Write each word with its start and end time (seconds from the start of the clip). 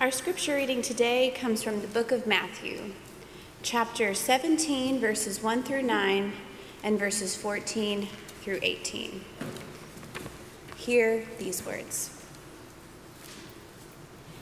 Our 0.00 0.10
scripture 0.10 0.54
reading 0.54 0.80
today 0.80 1.30
comes 1.36 1.62
from 1.62 1.82
the 1.82 1.86
book 1.86 2.10
of 2.10 2.26
Matthew, 2.26 2.92
chapter 3.62 4.14
17, 4.14 4.98
verses 4.98 5.42
1 5.42 5.62
through 5.62 5.82
9, 5.82 6.32
and 6.82 6.98
verses 6.98 7.36
14 7.36 8.08
through 8.40 8.60
18. 8.62 9.22
Hear 10.76 11.26
these 11.38 11.66
words. 11.66 12.18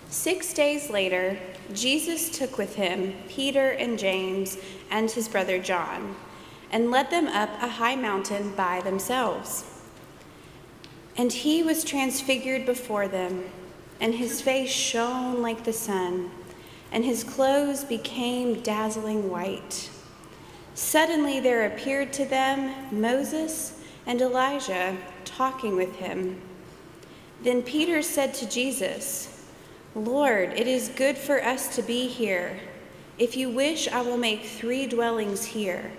Six 0.08 0.54
days 0.54 0.90
later, 0.90 1.36
Jesus 1.74 2.30
took 2.30 2.56
with 2.56 2.76
him 2.76 3.14
Peter 3.28 3.70
and 3.72 3.98
James 3.98 4.58
and 4.92 5.10
his 5.10 5.26
brother 5.26 5.58
John 5.58 6.14
and 6.70 6.92
led 6.92 7.10
them 7.10 7.26
up 7.26 7.50
a 7.60 7.66
high 7.66 7.96
mountain 7.96 8.54
by 8.54 8.80
themselves. 8.82 9.64
And 11.16 11.32
he 11.32 11.64
was 11.64 11.82
transfigured 11.82 12.64
before 12.64 13.08
them, 13.08 13.42
and 14.00 14.14
his 14.14 14.40
face 14.40 14.70
shone 14.70 15.42
like 15.42 15.64
the 15.64 15.72
sun, 15.72 16.30
and 16.92 17.04
his 17.04 17.24
clothes 17.24 17.84
became 17.84 18.60
dazzling 18.60 19.28
white. 19.30 19.90
Suddenly 20.74 21.40
there 21.40 21.66
appeared 21.66 22.12
to 22.14 22.24
them 22.24 22.72
Moses 22.92 23.80
and 24.06 24.20
Elijah 24.22 24.96
talking 25.24 25.76
with 25.76 25.96
him. 25.96 26.40
Then 27.42 27.62
Peter 27.62 28.02
said 28.02 28.34
to 28.34 28.48
Jesus, 28.48 29.44
Lord, 29.94 30.52
it 30.52 30.66
is 30.66 30.88
good 30.88 31.18
for 31.18 31.44
us 31.44 31.74
to 31.76 31.82
be 31.82 32.06
here. 32.06 32.58
If 33.18 33.36
you 33.36 33.50
wish, 33.50 33.88
I 33.88 34.00
will 34.02 34.16
make 34.16 34.44
three 34.44 34.86
dwellings 34.86 35.44
here 35.44 35.90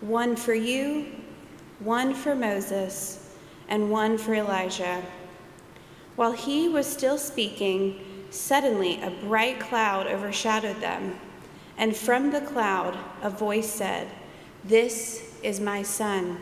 one 0.00 0.34
for 0.36 0.54
you, 0.54 1.06
one 1.78 2.12
for 2.12 2.34
Moses 2.34 3.34
and 3.68 3.90
one 3.90 4.18
for 4.18 4.34
Elijah. 4.34 5.02
While 6.16 6.32
he 6.32 6.68
was 6.68 6.86
still 6.86 7.18
speaking, 7.18 8.00
suddenly 8.30 9.00
a 9.00 9.10
bright 9.10 9.60
cloud 9.60 10.06
overshadowed 10.06 10.80
them, 10.80 11.18
and 11.76 11.96
from 11.96 12.30
the 12.30 12.40
cloud 12.40 12.98
a 13.22 13.30
voice 13.30 13.70
said, 13.70 14.08
This 14.64 15.38
is 15.42 15.58
my 15.60 15.82
Son, 15.82 16.38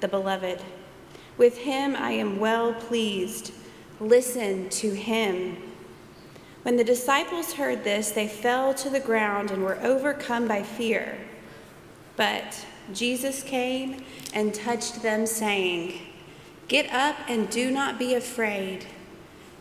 the 0.00 0.08
Beloved. 0.08 0.62
With 1.36 1.58
him 1.58 1.96
I 1.96 2.12
am 2.12 2.38
well 2.38 2.72
pleased. 2.72 3.52
Listen 3.98 4.68
to 4.70 4.94
him. 4.94 5.56
When 6.62 6.76
the 6.76 6.84
disciples 6.84 7.54
heard 7.54 7.84
this, 7.84 8.10
they 8.10 8.28
fell 8.28 8.74
to 8.74 8.90
the 8.90 9.00
ground 9.00 9.50
and 9.50 9.62
were 9.62 9.78
overcome 9.80 10.46
by 10.46 10.62
fear. 10.62 11.18
But 12.16 12.66
Jesus 12.92 13.42
came 13.42 14.04
and 14.34 14.52
touched 14.52 15.02
them, 15.02 15.26
saying, 15.26 16.00
Get 16.68 16.92
up 16.92 17.16
and 17.28 17.48
do 17.50 17.70
not 17.70 17.98
be 17.98 18.14
afraid. 18.14 18.86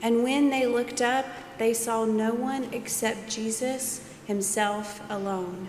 And 0.02 0.24
when 0.24 0.50
they 0.50 0.66
looked 0.66 1.02
up, 1.02 1.26
they 1.58 1.74
saw 1.74 2.06
no 2.06 2.34
one 2.34 2.70
except 2.72 3.30
Jesus 3.30 4.02
himself 4.26 5.02
alone. 5.10 5.68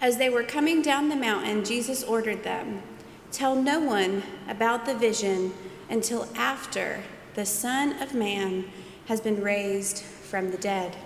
As 0.00 0.16
they 0.16 0.30
were 0.30 0.42
coming 0.42 0.82
down 0.82 1.08
the 1.08 1.16
mountain, 1.16 1.64
Jesus 1.64 2.02
ordered 2.02 2.42
them 2.42 2.82
Tell 3.30 3.54
no 3.54 3.78
one 3.78 4.24
about 4.48 4.86
the 4.86 4.94
vision 4.94 5.52
until 5.88 6.28
after 6.34 7.02
the 7.34 7.46
Son 7.46 7.92
of 8.02 8.12
Man 8.12 8.64
has 9.06 9.20
been 9.20 9.40
raised 9.40 9.98
from 10.02 10.50
the 10.50 10.56
dead. 10.56 10.96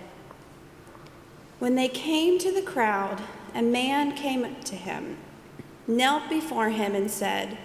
When 1.59 1.75
they 1.75 1.87
came 1.87 2.39
to 2.39 2.51
the 2.51 2.61
crowd, 2.61 3.21
a 3.53 3.61
man 3.61 4.15
came 4.15 4.43
up 4.43 4.63
to 4.65 4.75
him, 4.75 5.17
knelt 5.87 6.29
before 6.29 6.69
him, 6.69 6.95
and 6.95 7.09
said, 7.09 7.57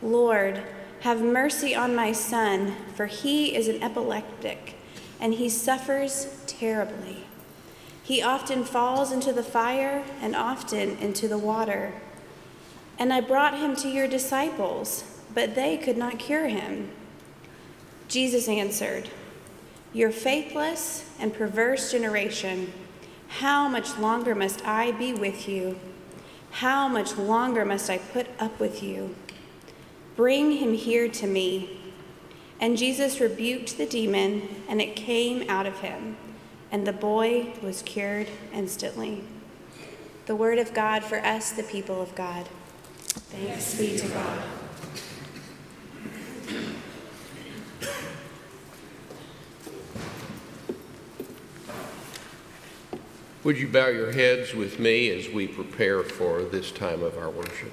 Lord, 0.00 0.62
have 1.04 1.20
mercy 1.20 1.74
on 1.74 1.94
my 1.94 2.10
son, 2.12 2.74
for 2.94 3.04
he 3.04 3.54
is 3.54 3.68
an 3.68 3.82
epileptic, 3.82 4.74
and 5.20 5.34
he 5.34 5.50
suffers 5.50 6.42
terribly. 6.46 7.18
He 8.02 8.22
often 8.22 8.64
falls 8.64 9.12
into 9.12 9.30
the 9.30 9.42
fire 9.42 10.02
and 10.22 10.34
often 10.34 10.96
into 10.96 11.28
the 11.28 11.36
water. 11.36 11.92
And 12.98 13.12
I 13.12 13.20
brought 13.20 13.58
him 13.58 13.76
to 13.76 13.88
your 13.90 14.08
disciples, 14.08 15.04
but 15.34 15.54
they 15.54 15.76
could 15.76 15.98
not 15.98 16.18
cure 16.18 16.48
him. 16.48 16.88
Jesus 18.08 18.48
answered, 18.48 19.10
Your 19.92 20.10
faithless 20.10 21.10
and 21.18 21.34
perverse 21.34 21.92
generation, 21.92 22.72
how 23.28 23.68
much 23.68 23.98
longer 23.98 24.34
must 24.34 24.64
I 24.64 24.90
be 24.92 25.12
with 25.12 25.50
you? 25.50 25.78
How 26.50 26.88
much 26.88 27.18
longer 27.18 27.66
must 27.66 27.90
I 27.90 27.98
put 27.98 28.28
up 28.40 28.58
with 28.58 28.82
you? 28.82 29.14
Bring 30.16 30.52
him 30.52 30.74
here 30.74 31.08
to 31.08 31.26
me. 31.26 31.80
And 32.60 32.78
Jesus 32.78 33.20
rebuked 33.20 33.76
the 33.76 33.86
demon, 33.86 34.48
and 34.68 34.80
it 34.80 34.94
came 34.94 35.48
out 35.50 35.66
of 35.66 35.80
him, 35.80 36.16
and 36.70 36.86
the 36.86 36.92
boy 36.92 37.52
was 37.62 37.82
cured 37.82 38.28
instantly. 38.52 39.24
The 40.26 40.36
word 40.36 40.58
of 40.58 40.72
God 40.72 41.02
for 41.02 41.18
us, 41.18 41.50
the 41.52 41.64
people 41.64 42.00
of 42.00 42.14
God. 42.14 42.48
Thanks 43.06 43.76
be 43.76 43.98
to 43.98 44.08
God. 44.08 44.42
Would 53.42 53.58
you 53.58 53.68
bow 53.68 53.88
your 53.88 54.12
heads 54.12 54.54
with 54.54 54.78
me 54.78 55.10
as 55.10 55.28
we 55.28 55.46
prepare 55.46 56.02
for 56.02 56.42
this 56.42 56.70
time 56.70 57.02
of 57.02 57.18
our 57.18 57.28
worship? 57.28 57.72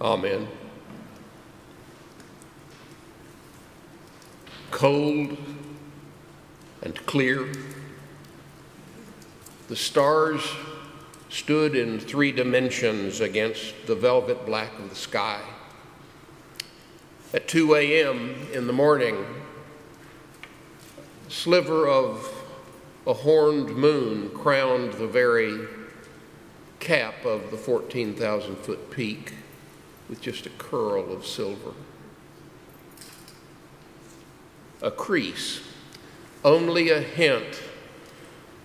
Amen. 0.00 0.46
Cold 4.70 5.36
and 6.82 6.94
clear, 7.04 7.48
the 9.66 9.74
stars 9.74 10.40
stood 11.30 11.74
in 11.74 11.98
three 11.98 12.30
dimensions 12.30 13.20
against 13.20 13.74
the 13.88 13.96
velvet 13.96 14.46
black 14.46 14.78
of 14.78 14.88
the 14.88 14.94
sky. 14.94 15.40
At 17.34 17.48
2 17.48 17.74
a.m. 17.74 18.36
in 18.54 18.68
the 18.68 18.72
morning, 18.72 19.26
a 21.26 21.30
sliver 21.30 21.88
of 21.88 22.32
a 23.04 23.12
horned 23.12 23.74
moon 23.74 24.30
crowned 24.30 24.92
the 24.92 25.08
very 25.08 25.66
cap 26.78 27.24
of 27.24 27.50
the 27.50 27.56
14,000 27.56 28.56
foot 28.58 28.92
peak 28.92 29.34
with 30.08 30.20
just 30.20 30.46
a 30.46 30.50
curl 30.50 31.12
of 31.12 31.26
silver. 31.26 31.72
A 34.80 34.90
crease, 34.90 35.60
only 36.44 36.90
a 36.90 37.00
hint 37.00 37.62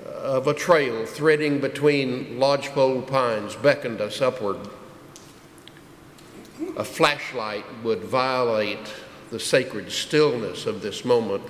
of 0.06 0.48
a 0.48 0.54
trail 0.54 1.06
threading 1.06 1.60
between 1.60 2.40
lodgepole 2.40 3.02
pines 3.02 3.56
beckoned 3.56 4.02
us 4.02 4.22
upward. 4.22 4.58
A 6.78 6.84
flashlight 6.84 7.66
would 7.84 8.04
violate 8.04 8.94
the 9.32 9.40
sacred 9.40 9.92
stillness 9.92 10.66
of 10.66 10.82
this 10.82 11.04
moment. 11.04 11.44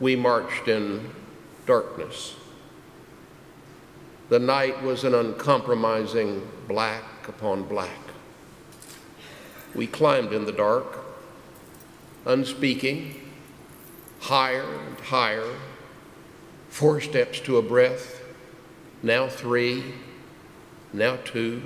We 0.00 0.14
marched 0.14 0.68
in 0.68 1.10
darkness. 1.66 2.36
The 4.28 4.38
night 4.38 4.82
was 4.82 5.04
an 5.04 5.14
uncompromising 5.14 6.46
black 6.68 7.17
upon 7.28 7.64
black. 7.64 7.98
We 9.74 9.86
climbed 9.86 10.32
in 10.32 10.44
the 10.44 10.52
dark, 10.52 11.04
unspeaking, 12.24 13.20
higher 14.20 14.64
and 14.64 14.98
higher, 15.00 15.54
four 16.68 17.00
steps 17.00 17.40
to 17.40 17.58
a 17.58 17.62
breath, 17.62 18.22
now 19.02 19.28
three, 19.28 19.94
now 20.92 21.16
two. 21.24 21.62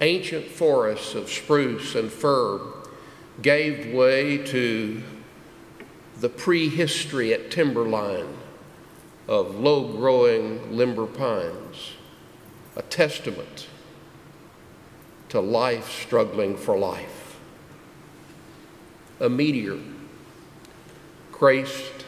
Ancient 0.00 0.46
forests 0.46 1.14
of 1.14 1.28
spruce 1.28 1.94
and 1.94 2.10
fir 2.10 2.60
gave 3.42 3.92
way 3.92 4.38
to 4.38 5.02
the 6.20 6.28
prehistory 6.28 7.32
at 7.32 7.50
timberline 7.50 8.36
of 9.26 9.54
low 9.54 9.92
growing 9.96 10.76
limber 10.76 11.06
pines 11.06 11.92
a 12.76 12.82
testament 12.82 13.68
to 15.28 15.40
life 15.40 15.90
struggling 15.90 16.56
for 16.56 16.76
life. 16.76 17.38
A 19.20 19.28
meteor 19.28 19.78
traced, 21.36 22.04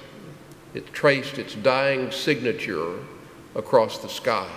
it 0.75 0.93
traced 0.93 1.39
its 1.39 1.55
dying 1.55 2.11
signature 2.11 2.99
across 3.55 3.99
the 3.99 4.09
sky. 4.09 4.51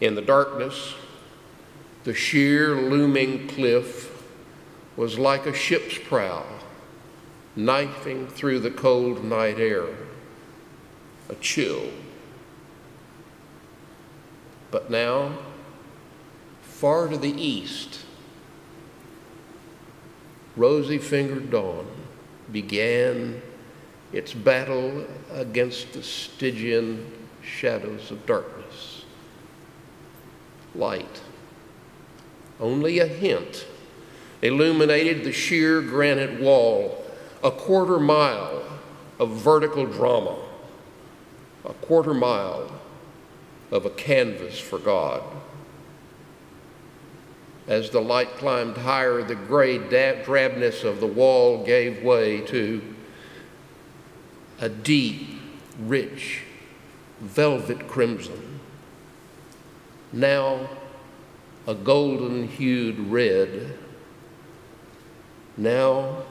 In 0.00 0.14
the 0.14 0.22
darkness, 0.22 0.94
the 2.04 2.14
sheer 2.14 2.74
looming 2.74 3.46
cliff 3.46 4.10
was 4.96 5.18
like 5.18 5.46
a 5.46 5.54
ship's 5.54 5.96
prow 5.98 6.44
knifing 7.54 8.26
through 8.26 8.58
the 8.60 8.70
cold 8.70 9.24
night 9.24 9.58
air. 9.58 9.86
a 11.28 11.34
chill. 11.36 11.88
But 14.72 14.90
now, 14.90 15.38
far 16.62 17.06
to 17.06 17.18
the 17.18 17.30
east, 17.30 18.00
rosy 20.56 20.96
fingered 20.96 21.50
dawn 21.50 21.86
began 22.50 23.40
its 24.14 24.32
battle 24.32 25.06
against 25.30 25.92
the 25.92 26.02
Stygian 26.02 27.06
shadows 27.42 28.10
of 28.10 28.24
darkness. 28.24 29.04
Light, 30.74 31.20
only 32.58 32.98
a 32.98 33.06
hint, 33.06 33.66
illuminated 34.40 35.22
the 35.22 35.32
sheer 35.32 35.82
granite 35.82 36.40
wall, 36.40 37.04
a 37.44 37.50
quarter 37.50 38.00
mile 38.00 38.62
of 39.18 39.32
vertical 39.32 39.84
drama, 39.84 40.36
a 41.66 41.74
quarter 41.74 42.14
mile 42.14 42.81
of 43.72 43.86
a 43.86 43.90
canvas 43.90 44.60
for 44.60 44.78
God. 44.78 45.22
As 47.66 47.90
the 47.90 48.00
light 48.00 48.36
climbed 48.36 48.76
higher, 48.76 49.22
the 49.22 49.34
gray 49.34 49.78
drabness 49.78 50.84
of 50.84 51.00
the 51.00 51.06
wall 51.06 51.64
gave 51.64 52.04
way 52.04 52.42
to 52.42 52.82
a 54.60 54.68
deep, 54.68 55.26
rich, 55.80 56.42
velvet 57.20 57.88
crimson. 57.88 58.60
Now 60.12 60.68
a 61.66 61.74
golden 61.74 62.48
hued 62.48 62.98
red. 62.98 63.78
Now 65.56 66.24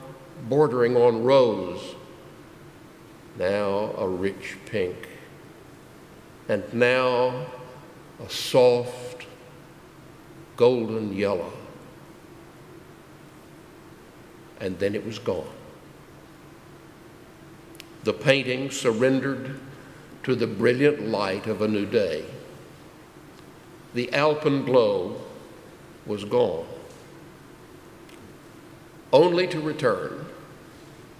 bordering 0.47 0.95
on 0.95 1.23
rose. 1.23 1.95
Now 3.37 3.95
a 3.97 4.07
rich 4.07 4.57
pink. 4.65 5.10
And 6.47 6.63
now 6.73 7.47
a 8.23 8.29
soft 8.29 9.25
golden 10.57 11.13
yellow. 11.13 11.53
And 14.59 14.77
then 14.79 14.93
it 14.95 15.05
was 15.05 15.17
gone. 15.17 15.47
The 18.03 18.13
painting 18.13 18.71
surrendered 18.71 19.59
to 20.23 20.35
the 20.35 20.47
brilliant 20.47 21.07
light 21.07 21.47
of 21.47 21.61
a 21.61 21.67
new 21.67 21.85
day. 21.85 22.25
The 23.93 24.11
alpenglow 24.13 25.19
was 26.05 26.23
gone, 26.23 26.65
only 29.11 29.47
to 29.47 29.59
return 29.59 30.25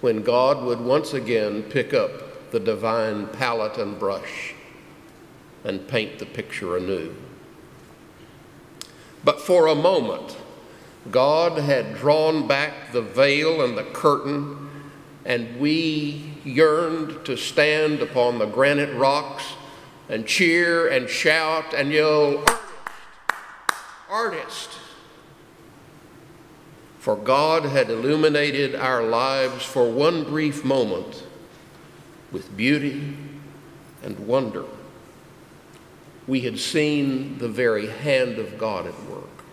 when 0.02 0.24
God 0.24 0.64
would 0.64 0.80
once 0.80 1.14
again 1.14 1.64
pick 1.64 1.94
up 1.94 2.52
the 2.52 2.60
divine 2.60 3.28
palette 3.28 3.78
and 3.78 4.00
brush 4.00 4.56
and 5.64 5.88
paint 5.88 6.20
the 6.20 6.26
picture 6.26 6.78
anew. 6.78 7.16
But 9.24 9.42
for 9.42 9.68
a 9.68 9.76
moment, 9.76 10.38
God 11.10 11.58
had 11.60 11.96
drawn 11.96 12.48
back 12.48 12.92
the 12.92 13.02
veil 13.02 13.64
and 13.64 13.78
the 13.78 13.84
curtain, 13.84 14.70
and 15.26 15.60
we 15.60 16.34
yearned 16.44 17.26
to 17.26 17.38
stand 17.38 18.02
upon 18.02 18.40
the 18.40 18.46
granite 18.46 18.96
rocks 18.96 19.44
and 20.10 20.26
cheer 20.26 20.88
and 20.88 21.10
shout 21.10 21.74
and 21.74 21.92
yell, 21.92 22.44
Artist! 24.10 24.10
Artist! 24.10 24.70
For 27.00 27.16
God 27.16 27.66
had 27.66 27.90
illuminated 27.90 28.76
our 28.76 29.02
lives 29.02 29.66
for 29.66 29.90
one 29.90 30.24
brief 30.24 30.64
moment 30.64 31.24
with 32.32 32.56
beauty 32.56 33.18
and 34.04 34.20
wonder 34.20 34.66
we 36.32 36.40
had 36.40 36.58
seen 36.58 37.38
the 37.40 37.50
very 37.50 37.88
hand 37.88 38.40
of 38.40 38.58
God 38.58 38.88
at 38.88 38.98
work. 39.04 39.44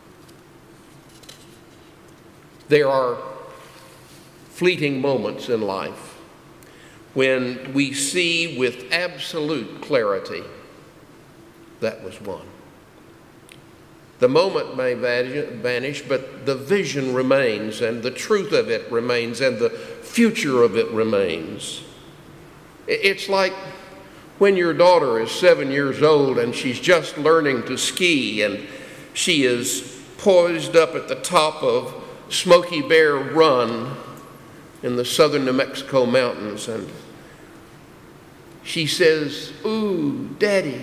There 2.69 2.88
are 2.88 3.19
fleeting 4.50 5.00
moments 5.00 5.48
in 5.48 5.60
life 5.60 6.20
when 7.14 7.72
we 7.75 7.92
see 7.92 8.56
with 8.56 8.92
absolute 8.92 9.82
clarity 9.82 10.44
that 11.80 12.04
was 12.04 12.20
one. 12.20 12.46
The 14.20 14.28
moment 14.28 14.76
may 14.76 14.94
vanish, 14.94 16.02
but 16.02 16.46
the 16.46 16.54
vision 16.54 17.12
remains, 17.12 17.81
and 17.81 18.04
the 18.04 18.12
truth 18.12 18.52
of 18.52 18.70
it 18.70 18.88
remains, 18.92 19.40
and 19.40 19.58
the 19.58 19.70
future 19.70 20.62
of 20.62 20.76
it 20.76 20.88
remains. 20.92 21.82
It's 22.86 23.28
like 23.28 23.54
when 24.38 24.56
your 24.56 24.73
daughter 24.73 25.19
is 25.20 25.31
seven 25.31 25.70
years 25.70 26.02
old 26.02 26.38
and 26.38 26.55
she's 26.55 26.81
just 26.81 27.19
learning 27.19 27.64
to 27.64 27.76
ski 27.76 28.43
and 28.43 28.67
she 29.12 29.44
is 29.44 30.00
poised 30.19 30.76
up 30.76 30.94
at 30.94 31.08
the 31.08 31.17
top 31.17 31.62
of 31.62 31.94
Smoky 32.29 32.82
Bear 32.82 33.17
Run 33.17 33.96
in 34.82 34.96
the 34.96 35.05
southern 35.05 35.44
New 35.44 35.52
Mexico 35.52 36.06
mountains 36.06 36.69
and 36.69 36.88
she 38.62 38.87
says, 38.87 39.52
Ooh, 39.64 40.29
Daddy, 40.38 40.82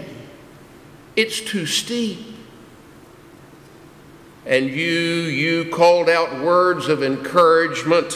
it's 1.15 1.39
too 1.39 1.65
steep. 1.65 2.17
And 4.45 4.69
you, 4.69 4.91
you 4.91 5.69
called 5.71 6.09
out 6.09 6.41
words 6.41 6.87
of 6.87 7.03
encouragement 7.03 8.13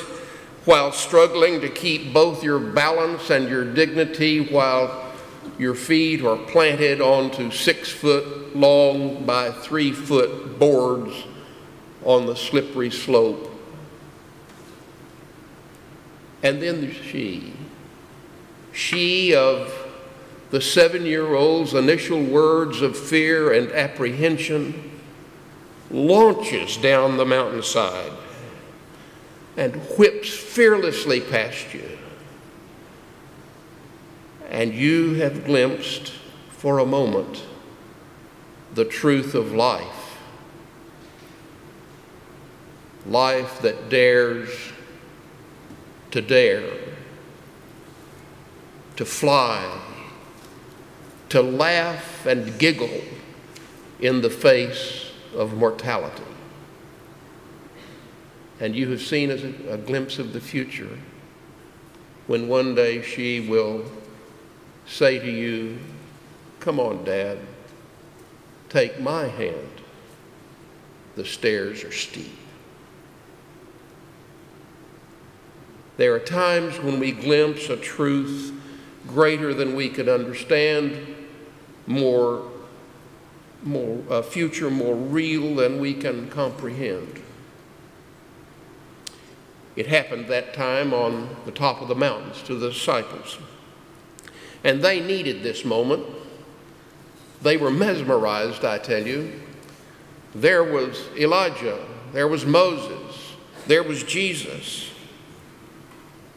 while 0.66 0.92
struggling 0.92 1.62
to 1.62 1.70
keep 1.70 2.14
both 2.14 2.44
your 2.44 2.60
balance 2.60 3.30
and 3.30 3.48
your 3.48 3.64
dignity 3.64 4.52
while 4.52 5.09
your 5.58 5.76
feet 5.76 6.24
are 6.24 6.38
planted 6.38 7.02
onto 7.02 7.52
six 7.52 7.90
foot 7.90 8.56
long 8.56 9.26
by 9.26 9.52
three 9.52 9.92
foot 9.92 10.60
boards 10.60 11.26
on 12.04 12.26
the 12.26 12.36
slippery 12.36 12.92
slope. 12.92 13.48
And 16.44 16.62
then 16.62 16.94
she, 16.94 17.54
she 18.72 19.36
of 19.36 19.74
the 20.52 20.62
seven 20.62 21.06
year 21.06 21.36
old's 21.36 21.74
initial 21.74 22.24
words 22.24 22.82
of 22.82 22.98
fear 22.98 23.54
and 23.54 23.72
apprehension, 23.72 24.92
launches 25.92 26.78
down 26.78 27.18
the 27.18 27.26
mountainside 27.26 28.12
and 29.58 29.76
whips 29.98 30.30
fearlessly 30.30 31.20
past 31.20 31.74
you 31.74 31.98
and 34.50 34.74
you 34.74 35.14
have 35.16 35.46
glimpsed 35.46 36.12
for 36.50 36.80
a 36.80 36.86
moment 36.86 37.44
the 38.74 38.86
truth 38.86 39.36
of 39.36 39.52
life. 39.54 40.18
Life 43.06 43.62
that 43.62 43.90
dares 43.90 44.50
to 46.12 46.22
dare, 46.22 46.72
to 48.96 49.06
fly, 49.06 49.80
to 51.30 51.42
laugh 51.42 52.26
and 52.26 52.58
giggle 52.58 53.02
in 54.00 54.22
the 54.22 54.30
face 54.30 55.12
of 55.36 55.54
mortality. 55.54 56.24
And 58.60 58.76
you 58.76 58.90
have 58.90 59.02
seen 59.02 59.30
a, 59.32 59.74
a 59.74 59.78
glimpse 59.78 60.20
of 60.20 60.34
the 60.34 60.42
future 60.42 60.98
when 62.28 62.48
one 62.48 62.76
day 62.76 63.02
she 63.02 63.40
will 63.40 63.86
say 64.90 65.20
to 65.20 65.30
you, 65.30 65.78
Come 66.60 66.80
on, 66.80 67.06
Dad, 67.06 67.38
take 68.68 69.00
my 69.00 69.28
hand. 69.28 69.82
The 71.16 71.24
stairs 71.24 71.84
are 71.84 71.92
steep. 71.92 72.38
There 75.98 76.14
are 76.14 76.20
times 76.20 76.80
when 76.80 77.00
we 77.00 77.12
glimpse 77.12 77.70
a 77.70 77.78
truth 77.78 78.54
greater 79.08 79.54
than 79.54 79.76
we 79.76 79.90
could 79.90 80.10
understand, 80.10 81.16
more, 81.88 82.50
more 83.64 84.02
a 84.10 84.24
future 84.24 84.70
more 84.70 84.96
real 84.96 85.56
than 85.56 85.80
we 85.80 85.94
can 85.94 86.30
comprehend. 86.30 87.22
It 89.76 89.88
happened 89.88 90.28
that 90.28 90.54
time 90.54 90.94
on 90.94 91.36
the 91.46 91.52
top 91.52 91.82
of 91.82 91.88
the 91.88 91.96
mountains 91.96 92.42
to 92.44 92.56
the 92.56 92.70
disciples. 92.70 93.38
And 94.64 94.82
they 94.82 95.00
needed 95.00 95.42
this 95.42 95.64
moment. 95.64 96.06
They 97.42 97.58
were 97.58 97.72
mesmerized, 97.72 98.66
I 98.66 98.78
tell 98.78 99.06
you. 99.06 99.40
There 100.36 100.64
was 100.64 101.08
Elijah, 101.18 101.80
there 102.14 102.28
was 102.28 102.46
Moses, 102.46 103.34
there 103.68 103.84
was 103.84 104.04
Jesus. 104.04 104.92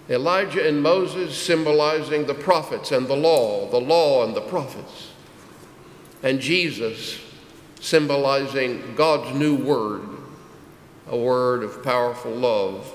Elijah 0.09 0.67
and 0.67 0.83
Moses 0.83 1.37
symbolizing 1.37 2.27
the 2.27 2.35
prophets 2.35 2.93
and 2.93 3.07
the 3.07 3.17
law, 3.17 3.69
the 3.71 3.81
law 3.81 4.25
and 4.25 4.35
the 4.35 4.41
prophets. 4.41 5.11
And 6.23 6.41
Jesus 6.41 7.21
symbolizing 7.81 8.95
God's 8.95 9.35
new 9.37 9.57
word, 9.57 10.03
a 11.09 11.17
word 11.17 11.63
of 11.63 11.83
powerful 11.83 12.33
love. 12.33 12.93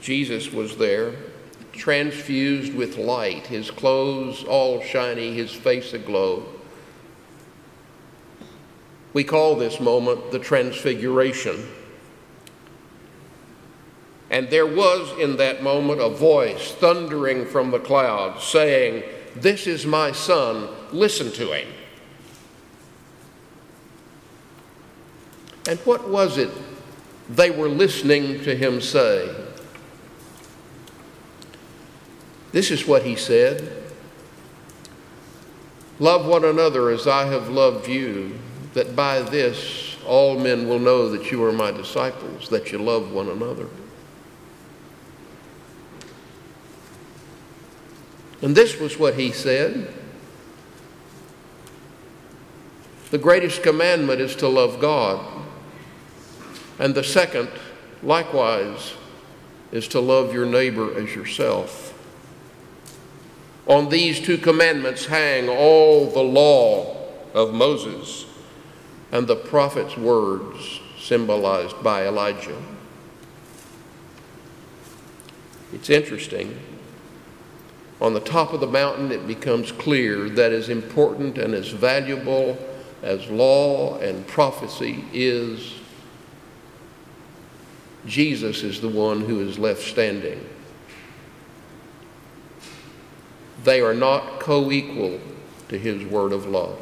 Jesus 0.00 0.52
was 0.52 0.76
there 0.76 1.14
transfused 1.74 2.74
with 2.74 2.96
light, 2.96 3.46
his 3.46 3.70
clothes 3.70 4.44
all 4.44 4.80
shiny, 4.82 5.34
his 5.34 5.52
face 5.52 5.92
aglow. 5.92 6.46
We 9.12 9.24
call 9.24 9.56
this 9.56 9.80
moment 9.80 10.32
the 10.32 10.38
Transfiguration. 10.38 11.68
And 14.30 14.50
there 14.50 14.66
was 14.66 15.16
in 15.18 15.36
that 15.36 15.62
moment 15.62 16.00
a 16.00 16.08
voice 16.08 16.72
thundering 16.72 17.46
from 17.46 17.70
the 17.70 17.78
clouds 17.78 18.42
saying, 18.42 19.04
This 19.36 19.66
is 19.66 19.86
my 19.86 20.10
son, 20.10 20.68
listen 20.92 21.30
to 21.32 21.52
him. 21.52 21.68
And 25.68 25.78
what 25.80 26.08
was 26.08 26.36
it 26.36 26.50
they 27.28 27.50
were 27.50 27.68
listening 27.68 28.42
to 28.44 28.54
him 28.54 28.80
say? 28.80 29.43
This 32.54 32.70
is 32.70 32.86
what 32.86 33.02
he 33.02 33.16
said 33.16 33.68
Love 35.98 36.24
one 36.24 36.44
another 36.44 36.90
as 36.90 37.06
I 37.08 37.26
have 37.26 37.48
loved 37.48 37.88
you, 37.88 38.38
that 38.74 38.94
by 38.94 39.22
this 39.22 39.96
all 40.06 40.38
men 40.38 40.68
will 40.68 40.78
know 40.78 41.08
that 41.08 41.32
you 41.32 41.42
are 41.44 41.52
my 41.52 41.72
disciples, 41.72 42.48
that 42.50 42.70
you 42.70 42.78
love 42.78 43.12
one 43.12 43.28
another. 43.28 43.66
And 48.40 48.54
this 48.56 48.78
was 48.78 48.98
what 48.98 49.14
he 49.14 49.32
said 49.32 49.92
The 53.10 53.18
greatest 53.18 53.64
commandment 53.64 54.20
is 54.20 54.36
to 54.36 54.48
love 54.48 54.80
God. 54.80 55.24
And 56.78 56.94
the 56.94 57.04
second, 57.04 57.48
likewise, 58.02 58.94
is 59.72 59.88
to 59.88 59.98
love 59.98 60.32
your 60.32 60.46
neighbor 60.46 60.96
as 60.96 61.16
yourself. 61.16 61.93
On 63.66 63.88
these 63.88 64.20
two 64.20 64.36
commandments 64.36 65.06
hang 65.06 65.48
all 65.48 66.10
the 66.10 66.22
law 66.22 66.96
of 67.32 67.54
Moses 67.54 68.26
and 69.10 69.26
the 69.26 69.36
prophet's 69.36 69.96
words 69.96 70.80
symbolized 70.98 71.82
by 71.82 72.06
Elijah. 72.06 72.60
It's 75.72 75.88
interesting. 75.88 76.58
On 78.00 78.12
the 78.12 78.20
top 78.20 78.52
of 78.52 78.60
the 78.60 78.66
mountain, 78.66 79.12
it 79.12 79.26
becomes 79.26 79.72
clear 79.72 80.28
that 80.30 80.52
as 80.52 80.68
important 80.68 81.38
and 81.38 81.54
as 81.54 81.68
valuable 81.68 82.58
as 83.02 83.28
law 83.28 83.98
and 83.98 84.26
prophecy 84.26 85.04
is, 85.12 85.74
Jesus 88.06 88.62
is 88.62 88.80
the 88.80 88.88
one 88.88 89.20
who 89.20 89.40
is 89.40 89.58
left 89.58 89.82
standing. 89.82 90.44
They 93.64 93.80
are 93.80 93.94
not 93.94 94.40
co 94.40 94.70
equal 94.70 95.18
to 95.68 95.78
his 95.78 96.04
word 96.04 96.32
of 96.32 96.46
love. 96.46 96.78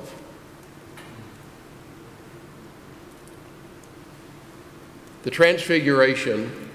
The 5.23 5.31
Transfiguration 5.31 6.71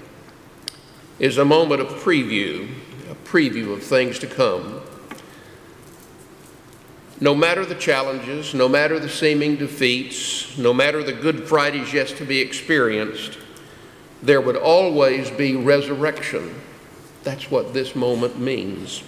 is 1.20 1.38
a 1.38 1.44
moment 1.44 1.82
of 1.82 1.90
preview, 1.90 2.70
a 3.12 3.16
preview 3.28 3.74
of 3.74 3.84
things 3.84 4.18
to 4.20 4.28
come. 4.28 4.82
No 7.20 7.36
matter 7.36 7.66
the 7.66 7.76
challenges, 7.76 8.54
no 8.54 8.70
matter 8.70 9.00
the 9.00 9.10
seeming 9.10 9.58
defeats, 9.58 10.58
no 10.58 10.74
matter 10.74 11.04
the 11.04 11.12
Good 11.12 11.44
Fridays 11.46 11.92
yet 11.92 12.08
to 12.10 12.26
be 12.26 12.40
experienced, 12.40 13.38
there 14.24 14.40
would 14.40 14.56
always 14.56 15.30
be 15.32 15.56
resurrection. 15.56 16.56
That's 17.24 17.52
what 17.52 17.74
this 17.74 17.96
moment 17.96 18.40
means. 18.40 19.04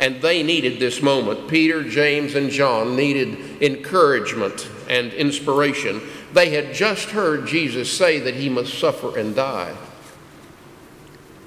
And 0.00 0.22
they 0.22 0.42
needed 0.42 0.80
this 0.80 1.02
moment. 1.02 1.46
Peter, 1.46 1.84
James, 1.84 2.34
and 2.34 2.50
John 2.50 2.96
needed 2.96 3.62
encouragement 3.62 4.68
and 4.88 5.12
inspiration. 5.12 6.00
They 6.32 6.48
had 6.50 6.72
just 6.72 7.10
heard 7.10 7.46
Jesus 7.46 7.92
say 7.92 8.18
that 8.20 8.34
he 8.34 8.48
must 8.48 8.78
suffer 8.78 9.18
and 9.18 9.36
die. 9.36 9.76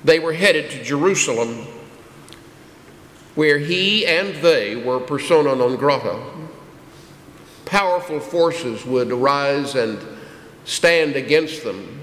They 0.03 0.19
were 0.19 0.33
headed 0.33 0.69
to 0.72 0.83
Jerusalem, 0.83 1.65
where 3.33 3.57
he 3.57 4.05
and 4.05 4.36
they 4.43 4.75
were 4.75 5.00
persona 5.00 5.55
non 5.55 5.75
grata. 5.75 6.22
Powerful 7.65 8.19
forces 8.19 8.86
would 8.86 9.12
arise 9.12 9.74
and 9.74 9.98
stand 10.65 11.15
against 11.15 11.63
them. 11.63 12.01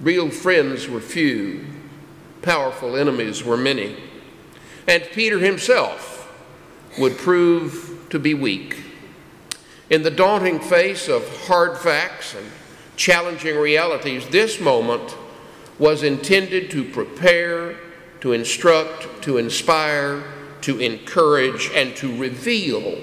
Real 0.00 0.28
friends 0.28 0.88
were 0.88 1.00
few, 1.00 1.64
powerful 2.42 2.96
enemies 2.96 3.42
were 3.42 3.56
many. 3.56 3.96
And 4.88 5.04
Peter 5.12 5.38
himself 5.38 6.34
would 6.98 7.18
prove 7.18 8.06
to 8.08 8.18
be 8.18 8.32
weak. 8.32 8.82
In 9.90 10.02
the 10.02 10.10
daunting 10.10 10.60
face 10.60 11.08
of 11.08 11.28
hard 11.46 11.76
facts 11.76 12.34
and 12.34 12.46
challenging 12.96 13.58
realities, 13.58 14.26
this 14.28 14.60
moment 14.60 15.14
was 15.78 16.02
intended 16.02 16.70
to 16.70 16.84
prepare, 16.84 17.76
to 18.22 18.32
instruct, 18.32 19.22
to 19.22 19.36
inspire, 19.36 20.24
to 20.62 20.80
encourage, 20.80 21.70
and 21.74 21.94
to 21.96 22.16
reveal 22.16 22.98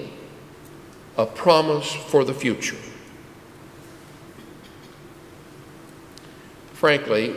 a 1.16 1.24
promise 1.24 1.92
for 1.92 2.24
the 2.24 2.34
future. 2.34 2.76
Frankly, 6.72 7.34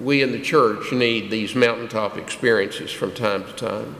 we 0.00 0.22
in 0.22 0.32
the 0.32 0.40
church 0.40 0.92
need 0.92 1.30
these 1.30 1.54
mountaintop 1.54 2.16
experiences 2.16 2.90
from 2.90 3.12
time 3.12 3.44
to 3.44 3.52
time. 3.52 3.96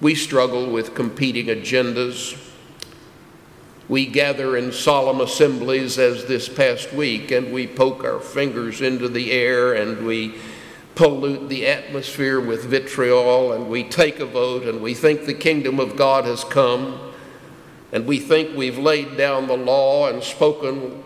We 0.00 0.14
struggle 0.14 0.70
with 0.70 0.94
competing 0.94 1.46
agendas. 1.46 2.36
We 3.88 4.06
gather 4.06 4.56
in 4.56 4.72
solemn 4.72 5.20
assemblies 5.20 5.98
as 5.98 6.24
this 6.26 6.48
past 6.48 6.92
week, 6.92 7.30
and 7.30 7.52
we 7.52 7.66
poke 7.66 8.04
our 8.04 8.20
fingers 8.20 8.80
into 8.80 9.08
the 9.08 9.32
air 9.32 9.74
and 9.74 10.06
we 10.06 10.34
pollute 10.94 11.48
the 11.48 11.66
atmosphere 11.66 12.40
with 12.40 12.64
vitriol, 12.64 13.52
and 13.52 13.68
we 13.68 13.84
take 13.84 14.20
a 14.20 14.26
vote, 14.26 14.64
and 14.64 14.80
we 14.80 14.94
think 14.94 15.24
the 15.24 15.34
kingdom 15.34 15.80
of 15.80 15.96
God 15.96 16.24
has 16.24 16.44
come, 16.44 17.12
and 17.92 18.06
we 18.06 18.18
think 18.18 18.56
we've 18.56 18.78
laid 18.78 19.16
down 19.16 19.46
the 19.46 19.56
law 19.56 20.08
and 20.08 20.22
spoken 20.22 21.03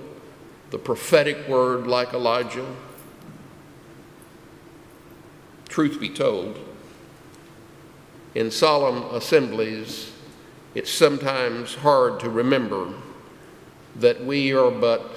the 0.70 0.78
prophetic 0.78 1.48
word 1.48 1.86
like 1.86 2.12
Elijah. 2.12 2.66
Truth 5.68 6.00
be 6.00 6.08
told, 6.08 6.58
in 8.34 8.50
solemn 8.50 9.02
assemblies, 9.14 10.12
it's 10.74 10.90
sometimes 10.90 11.76
hard 11.76 12.20
to 12.20 12.30
remember 12.30 12.92
that 13.96 14.24
we 14.24 14.52
are 14.52 14.70
but 14.70 15.10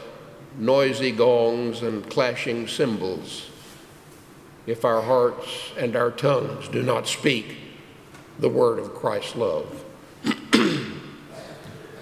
noisy 0.57 1.11
gongs 1.11 1.81
and 1.81 2.09
clashing 2.09 2.67
cymbals 2.67 3.49
if 4.65 4.85
our 4.85 5.01
hearts 5.01 5.71
and 5.77 5.95
our 5.95 6.11
tongues 6.11 6.67
do 6.67 6.83
not 6.83 7.07
speak 7.07 7.57
the 8.39 8.49
word 8.49 8.79
of 8.79 8.93
Christ's 8.93 9.35
love. 9.35 9.83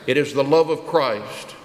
it 0.08 0.18
is 0.18 0.34
the 0.34 0.44
love 0.44 0.70
of 0.70 0.86
Christ 0.86 1.56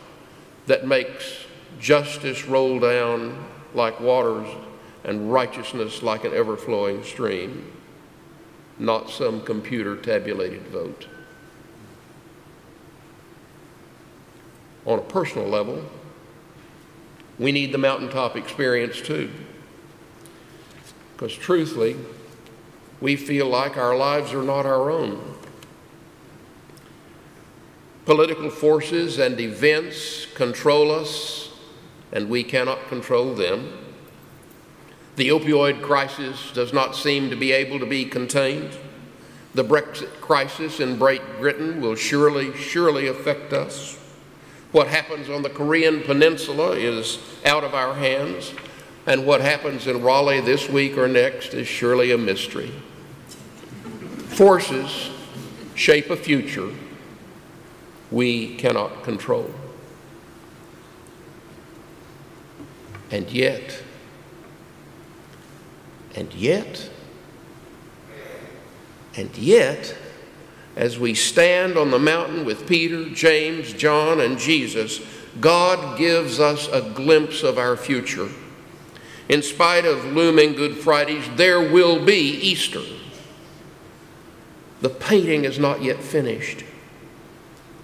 that 0.66 0.86
makes 0.86 1.43
justice 1.78 2.44
roll 2.46 2.78
down 2.80 3.44
like 3.74 3.98
waters 4.00 4.48
and 5.04 5.32
righteousness 5.32 6.02
like 6.02 6.24
an 6.24 6.32
ever 6.32 6.56
flowing 6.56 7.04
stream, 7.04 7.70
not 8.78 9.10
some 9.10 9.42
computer 9.42 9.96
tabulated 9.96 10.62
vote. 10.68 11.06
On 14.86 14.98
a 14.98 15.02
personal 15.02 15.48
level, 15.48 15.84
we 17.38 17.52
need 17.52 17.72
the 17.72 17.78
mountaintop 17.78 18.36
experience 18.36 19.00
too. 19.00 19.30
Because 21.12 21.34
truthfully, 21.34 21.96
we 23.00 23.16
feel 23.16 23.46
like 23.46 23.76
our 23.76 23.96
lives 23.96 24.32
are 24.32 24.42
not 24.42 24.66
our 24.66 24.90
own. 24.90 25.34
Political 28.04 28.50
forces 28.50 29.18
and 29.18 29.40
events 29.40 30.26
control 30.34 30.90
us 30.90 31.50
and 32.12 32.28
we 32.28 32.44
cannot 32.44 32.88
control 32.88 33.34
them. 33.34 33.72
The 35.16 35.28
opioid 35.28 35.82
crisis 35.82 36.50
does 36.52 36.72
not 36.72 36.96
seem 36.96 37.30
to 37.30 37.36
be 37.36 37.52
able 37.52 37.78
to 37.78 37.86
be 37.86 38.04
contained. 38.04 38.76
The 39.54 39.64
Brexit 39.64 40.20
crisis 40.20 40.80
in 40.80 40.98
Great 40.98 41.22
Britain 41.38 41.80
will 41.80 41.94
surely, 41.94 42.56
surely 42.56 43.06
affect 43.06 43.52
us. 43.52 43.96
What 44.72 44.88
happens 44.88 45.30
on 45.30 45.42
the 45.42 45.50
Korean 45.50 46.02
Peninsula 46.02 46.72
is 46.72 47.20
out 47.44 47.62
of 47.62 47.74
our 47.74 47.94
hands, 47.94 48.52
and 49.06 49.24
what 49.24 49.40
happens 49.40 49.86
in 49.86 50.02
Raleigh 50.02 50.40
this 50.40 50.68
week 50.68 50.98
or 50.98 51.06
next 51.06 51.54
is 51.54 51.68
surely 51.68 52.10
a 52.10 52.18
mystery. 52.18 52.72
Forces 54.30 55.10
shape 55.76 56.10
a 56.10 56.16
future 56.16 56.72
we 58.10 58.56
cannot 58.56 59.04
control. 59.04 59.48
And 63.14 63.30
yet, 63.30 63.80
And 66.16 66.34
yet, 66.34 66.90
and 69.16 69.36
yet, 69.36 69.96
as 70.74 70.98
we 70.98 71.14
stand 71.14 71.76
on 71.76 71.92
the 71.92 71.98
mountain 72.00 72.44
with 72.44 72.66
Peter, 72.66 73.08
James, 73.10 73.72
John, 73.72 74.20
and 74.20 74.36
Jesus, 74.36 75.00
God 75.40 75.96
gives 75.96 76.40
us 76.40 76.68
a 76.68 76.82
glimpse 76.82 77.44
of 77.44 77.56
our 77.56 77.76
future. 77.76 78.28
In 79.28 79.42
spite 79.42 79.84
of 79.84 80.04
looming 80.04 80.54
Good 80.54 80.76
Fridays, 80.76 81.28
there 81.36 81.60
will 81.60 82.04
be 82.04 82.18
Easter. 82.18 82.82
The 84.80 84.90
painting 84.90 85.44
is 85.44 85.60
not 85.60 85.82
yet 85.82 86.02
finished. 86.02 86.64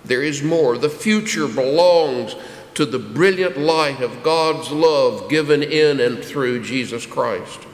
There 0.05 0.23
is 0.23 0.43
more. 0.43 0.77
The 0.77 0.91
future 0.91 1.47
belongs 1.47 2.35
to 2.75 2.87
the 2.87 2.99
brilliant 2.99 3.59
light 3.59 4.01
of 4.01 4.23
God's 4.23 4.71
love 4.71 5.29
given 5.29 5.63
in 5.63 6.01
and 6.01 6.25
through 6.25 6.63
Jesus 6.63 7.07
Christ. 7.07 7.67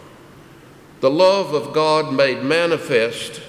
The 1.00 1.10
love 1.10 1.52
of 1.52 1.72
God 1.72 2.12
made 2.12 2.42
manifest 2.42 3.42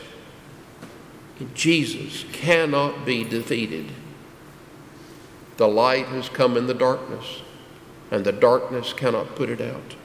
in 1.39 1.53
Jesus 1.53 2.25
cannot 2.31 3.05
be 3.05 3.23
defeated. 3.23 3.85
The 5.57 5.67
light 5.67 6.07
has 6.07 6.29
come 6.29 6.57
in 6.57 6.67
the 6.67 6.73
darkness, 6.73 7.41
and 8.11 8.25
the 8.25 8.31
darkness 8.31 8.93
cannot 8.93 9.35
put 9.35 9.49
it 9.49 9.61
out. 9.61 9.95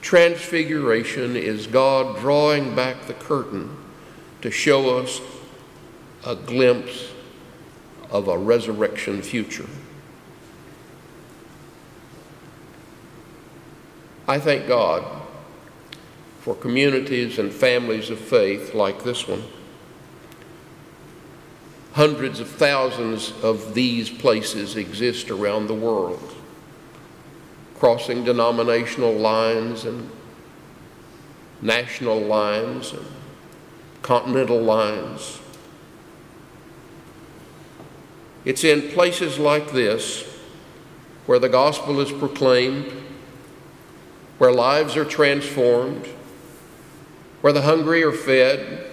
Transfiguration 0.00 1.36
is 1.36 1.66
God 1.66 2.18
drawing 2.18 2.74
back 2.74 3.06
the 3.06 3.14
curtain 3.14 3.76
to 4.42 4.50
show 4.50 4.98
us 4.98 5.20
a 6.26 6.36
glimpse 6.36 7.13
of 8.10 8.28
a 8.28 8.38
resurrection 8.38 9.22
future. 9.22 9.66
I 14.26 14.38
thank 14.38 14.66
God 14.66 15.04
for 16.40 16.54
communities 16.54 17.38
and 17.38 17.52
families 17.52 18.10
of 18.10 18.18
faith 18.18 18.74
like 18.74 19.04
this 19.04 19.28
one. 19.28 19.42
Hundreds 21.92 22.40
of 22.40 22.48
thousands 22.48 23.32
of 23.42 23.74
these 23.74 24.10
places 24.10 24.76
exist 24.76 25.30
around 25.30 25.68
the 25.68 25.74
world, 25.74 26.34
crossing 27.76 28.24
denominational 28.24 29.12
lines 29.12 29.84
and 29.84 30.10
national 31.62 32.20
lines 32.20 32.92
and 32.92 33.06
continental 34.02 34.60
lines. 34.60 35.40
It's 38.44 38.64
in 38.64 38.90
places 38.90 39.38
like 39.38 39.72
this 39.72 40.24
where 41.26 41.38
the 41.38 41.48
gospel 41.48 42.00
is 42.00 42.12
proclaimed, 42.12 42.92
where 44.36 44.52
lives 44.52 44.96
are 44.96 45.04
transformed, 45.04 46.06
where 47.40 47.52
the 47.52 47.62
hungry 47.62 48.02
are 48.02 48.12
fed, 48.12 48.86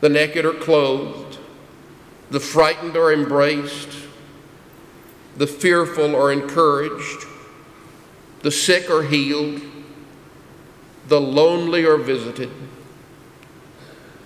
the 0.00 0.08
naked 0.08 0.46
are 0.46 0.54
clothed, 0.54 1.38
the 2.30 2.40
frightened 2.40 2.96
are 2.96 3.12
embraced, 3.12 3.90
the 5.36 5.46
fearful 5.46 6.16
are 6.16 6.32
encouraged, 6.32 7.26
the 8.40 8.50
sick 8.50 8.88
are 8.88 9.02
healed, 9.02 9.60
the 11.08 11.20
lonely 11.20 11.84
are 11.84 11.98
visited, 11.98 12.50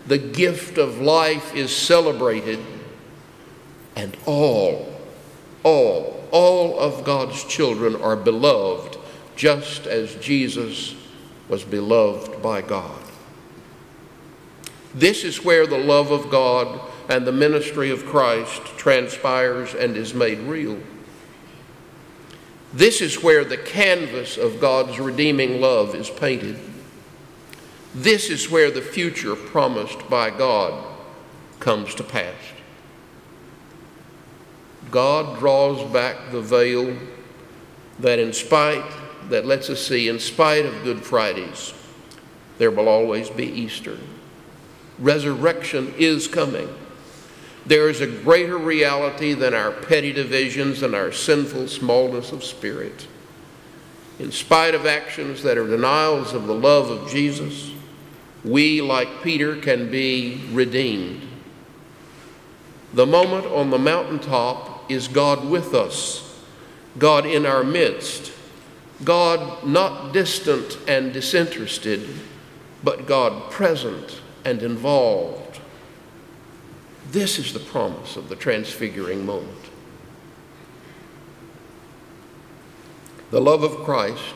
the 0.06 0.18
gift 0.18 0.78
of 0.78 1.00
life 1.00 1.54
is 1.56 1.74
celebrated 1.74 2.60
and 3.98 4.16
all, 4.26 4.86
all, 5.64 6.24
all 6.30 6.78
of 6.78 7.04
God's 7.04 7.42
children 7.44 7.96
are 7.96 8.14
beloved 8.14 8.96
just 9.34 9.86
as 9.86 10.14
Jesus 10.16 10.94
was 11.48 11.64
beloved 11.64 12.40
by 12.40 12.62
God. 12.62 13.02
This 14.94 15.24
is 15.24 15.44
where 15.44 15.66
the 15.66 15.78
love 15.78 16.12
of 16.12 16.30
God 16.30 16.80
and 17.08 17.26
the 17.26 17.32
ministry 17.32 17.90
of 17.90 18.06
Christ 18.06 18.62
transpires 18.78 19.74
and 19.74 19.96
is 19.96 20.14
made 20.14 20.38
real. 20.40 20.78
This 22.72 23.00
is 23.00 23.20
where 23.20 23.44
the 23.44 23.56
canvas 23.56 24.36
of 24.36 24.60
God's 24.60 25.00
redeeming 25.00 25.60
love 25.60 25.96
is 25.96 26.08
painted. 26.08 26.56
This 27.94 28.30
is 28.30 28.48
where 28.48 28.70
the 28.70 28.82
future 28.82 29.34
promised 29.34 30.08
by 30.08 30.30
God 30.30 30.84
comes 31.58 31.96
to 31.96 32.04
pass. 32.04 32.34
God 34.90 35.38
draws 35.38 35.82
back 35.92 36.30
the 36.30 36.40
veil 36.40 36.96
that 37.98 38.18
in 38.18 38.32
spite, 38.32 38.84
that 39.28 39.44
lets 39.44 39.68
us 39.68 39.86
see, 39.86 40.08
in 40.08 40.18
spite 40.18 40.64
of 40.64 40.84
Good 40.84 41.02
Fridays, 41.04 41.74
there 42.58 42.70
will 42.70 42.88
always 42.88 43.28
be 43.28 43.46
Easter. 43.46 43.98
Resurrection 44.98 45.94
is 45.98 46.26
coming. 46.26 46.68
There 47.66 47.88
is 47.88 48.00
a 48.00 48.06
greater 48.06 48.56
reality 48.56 49.34
than 49.34 49.52
our 49.52 49.72
petty 49.72 50.12
divisions 50.12 50.82
and 50.82 50.94
our 50.94 51.12
sinful 51.12 51.68
smallness 51.68 52.32
of 52.32 52.42
spirit. 52.42 53.06
In 54.18 54.32
spite 54.32 54.74
of 54.74 54.86
actions 54.86 55.42
that 55.42 55.58
are 55.58 55.66
denials 55.66 56.32
of 56.32 56.46
the 56.46 56.54
love 56.54 56.90
of 56.90 57.10
Jesus, 57.10 57.72
we, 58.44 58.80
like 58.80 59.22
Peter, 59.22 59.56
can 59.56 59.90
be 59.90 60.40
redeemed. 60.50 61.22
The 62.94 63.06
moment 63.06 63.46
on 63.46 63.70
the 63.70 63.78
mountaintop 63.78 64.77
is 64.88 65.08
God 65.08 65.48
with 65.48 65.74
us, 65.74 66.38
God 66.98 67.26
in 67.26 67.46
our 67.46 67.64
midst, 67.64 68.32
God 69.04 69.64
not 69.64 70.12
distant 70.12 70.78
and 70.88 71.12
disinterested, 71.12 72.08
but 72.82 73.06
God 73.06 73.50
present 73.50 74.20
and 74.44 74.62
involved. 74.62 75.60
This 77.10 77.38
is 77.38 77.52
the 77.52 77.60
promise 77.60 78.16
of 78.16 78.28
the 78.28 78.36
transfiguring 78.36 79.24
moment. 79.24 79.56
The 83.30 83.40
love 83.40 83.62
of 83.62 83.84
Christ, 83.84 84.34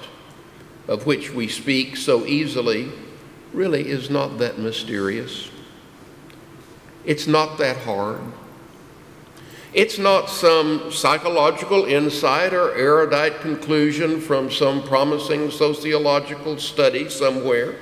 of 0.87 1.07
which 1.07 1.33
we 1.33 1.49
speak 1.49 1.97
so 1.97 2.27
easily, 2.27 2.91
really 3.53 3.89
is 3.89 4.11
not 4.11 4.39
that 4.39 4.59
mysterious. 4.59 5.51
It's 7.05 7.27
not 7.27 7.59
that 7.59 7.79
hard. 7.79 8.21
It's 9.75 9.97
not 9.99 10.29
some 10.29 10.93
psychological 10.93 11.87
insight 11.87 12.53
or 12.53 12.75
erudite 12.75 13.41
conclusion 13.41 14.21
from 14.21 14.51
some 14.51 14.83
promising 14.83 15.51
sociological 15.51 16.59
study 16.59 17.09
somewhere. 17.09 17.77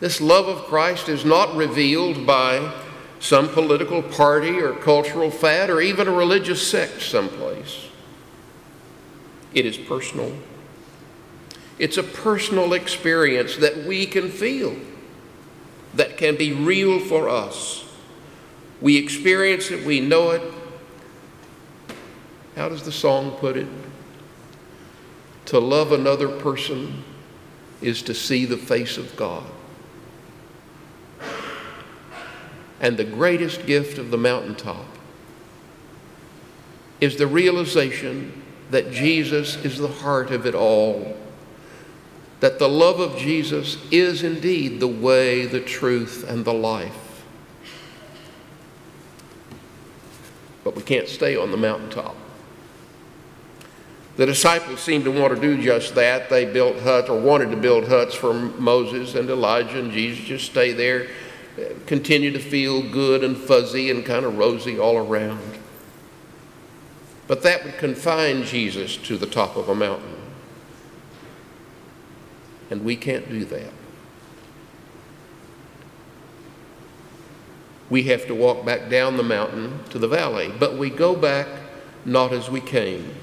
This 0.00 0.20
love 0.20 0.46
of 0.46 0.64
Christ 0.64 1.08
is 1.08 1.24
not 1.24 1.56
revealed 1.56 2.26
by 2.26 2.74
some 3.20 3.48
political 3.48 4.02
party 4.02 4.60
or 4.60 4.74
cultural 4.74 5.30
fad 5.30 5.70
or 5.70 5.80
even 5.80 6.08
a 6.08 6.12
religious 6.12 6.66
sect 6.66 7.00
someplace. 7.00 7.88
It 9.54 9.64
is 9.64 9.78
personal. 9.78 10.36
It's 11.78 11.96
a 11.96 12.02
personal 12.02 12.74
experience 12.74 13.56
that 13.56 13.84
we 13.84 14.04
can 14.04 14.28
feel, 14.28 14.76
that 15.94 16.18
can 16.18 16.36
be 16.36 16.52
real 16.52 17.00
for 17.00 17.30
us. 17.30 17.83
We 18.84 18.98
experience 18.98 19.70
it, 19.70 19.86
we 19.86 20.00
know 20.00 20.32
it. 20.32 20.42
How 22.54 22.68
does 22.68 22.82
the 22.82 22.92
song 22.92 23.30
put 23.38 23.56
it? 23.56 23.66
To 25.46 25.58
love 25.58 25.90
another 25.90 26.28
person 26.28 27.02
is 27.80 28.02
to 28.02 28.12
see 28.12 28.44
the 28.44 28.58
face 28.58 28.98
of 28.98 29.16
God. 29.16 29.46
And 32.78 32.98
the 32.98 33.04
greatest 33.04 33.64
gift 33.64 33.96
of 33.96 34.10
the 34.10 34.18
mountaintop 34.18 34.84
is 37.00 37.16
the 37.16 37.26
realization 37.26 38.42
that 38.68 38.92
Jesus 38.92 39.56
is 39.64 39.78
the 39.78 39.88
heart 39.88 40.30
of 40.30 40.44
it 40.44 40.54
all. 40.54 41.16
That 42.40 42.58
the 42.58 42.68
love 42.68 43.00
of 43.00 43.16
Jesus 43.16 43.78
is 43.90 44.22
indeed 44.22 44.78
the 44.78 44.88
way, 44.88 45.46
the 45.46 45.62
truth, 45.62 46.28
and 46.28 46.44
the 46.44 46.52
life. 46.52 47.03
But 50.64 50.74
we 50.74 50.82
can't 50.82 51.08
stay 51.08 51.36
on 51.36 51.50
the 51.50 51.56
mountaintop. 51.56 52.16
The 54.16 54.26
disciples 54.26 54.80
seemed 54.80 55.04
to 55.04 55.10
want 55.10 55.34
to 55.34 55.40
do 55.40 55.60
just 55.60 55.94
that. 55.96 56.30
They 56.30 56.44
built 56.44 56.80
huts 56.80 57.08
or 57.08 57.20
wanted 57.20 57.50
to 57.50 57.56
build 57.56 57.88
huts 57.88 58.14
for 58.14 58.32
Moses 58.32 59.14
and 59.14 59.28
Elijah 59.28 59.78
and 59.78 59.92
Jesus, 59.92 60.24
just 60.24 60.46
stay 60.46 60.72
there, 60.72 61.08
continue 61.86 62.30
to 62.32 62.38
feel 62.38 62.88
good 62.90 63.22
and 63.24 63.36
fuzzy 63.36 63.90
and 63.90 64.04
kind 64.04 64.24
of 64.24 64.38
rosy 64.38 64.78
all 64.78 64.96
around. 64.96 65.58
But 67.26 67.42
that 67.42 67.64
would 67.64 67.78
confine 67.78 68.44
Jesus 68.44 68.96
to 68.98 69.16
the 69.16 69.26
top 69.26 69.56
of 69.56 69.68
a 69.68 69.74
mountain. 69.74 70.16
And 72.70 72.84
we 72.84 72.96
can't 72.96 73.28
do 73.28 73.44
that. 73.46 73.72
We 77.94 78.02
have 78.02 78.26
to 78.26 78.34
walk 78.34 78.66
back 78.66 78.90
down 78.90 79.16
the 79.16 79.22
mountain 79.22 79.78
to 79.88 80.00
the 80.00 80.08
valley. 80.08 80.52
But 80.58 80.76
we 80.76 80.90
go 80.90 81.14
back 81.14 81.46
not 82.04 82.32
as 82.32 82.50
we 82.50 82.60
came. 82.60 83.14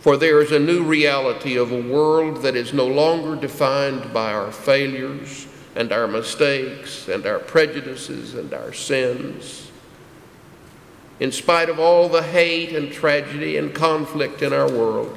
For 0.00 0.16
there 0.16 0.40
is 0.42 0.50
a 0.50 0.58
new 0.58 0.82
reality 0.82 1.56
of 1.56 1.70
a 1.70 1.80
world 1.80 2.42
that 2.42 2.56
is 2.56 2.72
no 2.72 2.84
longer 2.84 3.36
defined 3.36 4.12
by 4.12 4.32
our 4.32 4.50
failures 4.50 5.46
and 5.76 5.92
our 5.92 6.08
mistakes 6.08 7.06
and 7.06 7.24
our 7.24 7.38
prejudices 7.38 8.34
and 8.34 8.52
our 8.52 8.72
sins. 8.72 9.70
In 11.20 11.30
spite 11.30 11.68
of 11.68 11.78
all 11.78 12.08
the 12.08 12.24
hate 12.24 12.74
and 12.74 12.90
tragedy 12.90 13.56
and 13.56 13.72
conflict 13.72 14.42
in 14.42 14.52
our 14.52 14.68
world, 14.68 15.16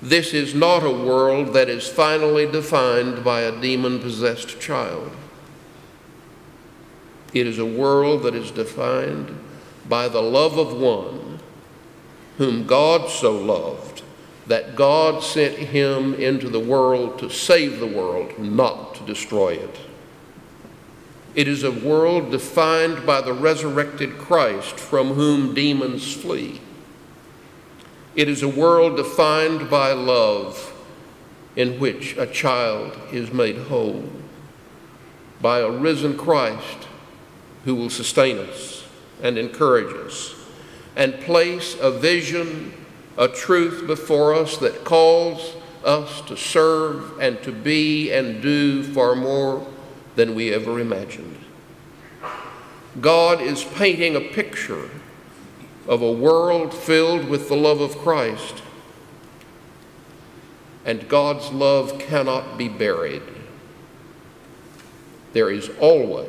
this 0.00 0.32
is 0.32 0.54
not 0.54 0.82
a 0.82 0.90
world 0.90 1.52
that 1.52 1.68
is 1.68 1.86
finally 1.86 2.50
defined 2.50 3.22
by 3.22 3.42
a 3.42 3.60
demon 3.60 3.98
possessed 3.98 4.58
child. 4.58 5.14
It 7.34 7.48
is 7.48 7.58
a 7.58 7.66
world 7.66 8.22
that 8.22 8.34
is 8.34 8.52
defined 8.52 9.36
by 9.88 10.08
the 10.08 10.22
love 10.22 10.56
of 10.56 10.72
one 10.72 11.40
whom 12.38 12.66
God 12.66 13.10
so 13.10 13.32
loved 13.32 14.02
that 14.46 14.76
God 14.76 15.22
sent 15.22 15.56
him 15.56 16.14
into 16.14 16.48
the 16.48 16.60
world 16.60 17.18
to 17.18 17.30
save 17.30 17.80
the 17.80 17.86
world, 17.86 18.38
not 18.38 18.94
to 18.94 19.02
destroy 19.04 19.54
it. 19.54 19.78
It 21.34 21.48
is 21.48 21.64
a 21.64 21.72
world 21.72 22.30
defined 22.30 23.04
by 23.04 23.20
the 23.20 23.32
resurrected 23.32 24.18
Christ 24.18 24.78
from 24.78 25.14
whom 25.14 25.54
demons 25.54 26.14
flee. 26.14 26.60
It 28.14 28.28
is 28.28 28.42
a 28.42 28.48
world 28.48 28.96
defined 28.96 29.68
by 29.68 29.92
love 29.92 30.72
in 31.56 31.80
which 31.80 32.16
a 32.16 32.26
child 32.26 32.96
is 33.12 33.32
made 33.32 33.56
whole, 33.56 34.08
by 35.40 35.60
a 35.60 35.70
risen 35.70 36.16
Christ 36.16 36.86
who 37.64 37.74
will 37.74 37.90
sustain 37.90 38.38
us 38.38 38.84
and 39.22 39.38
encourage 39.38 39.94
us 40.06 40.34
and 40.96 41.18
place 41.20 41.76
a 41.80 41.90
vision, 41.90 42.72
a 43.16 43.28
truth 43.28 43.86
before 43.86 44.34
us 44.34 44.56
that 44.58 44.84
calls 44.84 45.54
us 45.84 46.20
to 46.22 46.36
serve 46.36 47.18
and 47.20 47.42
to 47.42 47.52
be 47.52 48.12
and 48.12 48.42
do 48.42 48.82
far 48.82 49.14
more 49.14 49.66
than 50.16 50.34
we 50.34 50.52
ever 50.52 50.78
imagined. 50.78 51.38
God 53.00 53.40
is 53.40 53.64
painting 53.64 54.14
a 54.14 54.20
picture 54.20 54.88
of 55.88 56.00
a 56.00 56.12
world 56.12 56.72
filled 56.72 57.28
with 57.28 57.48
the 57.48 57.56
love 57.56 57.80
of 57.80 57.98
Christ. 57.98 58.62
And 60.84 61.08
God's 61.08 61.50
love 61.50 61.98
cannot 61.98 62.56
be 62.56 62.68
buried. 62.68 63.22
There 65.32 65.50
is 65.50 65.70
always 65.80 66.28